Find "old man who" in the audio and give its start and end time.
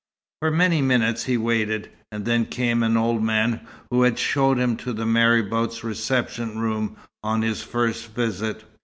2.97-4.01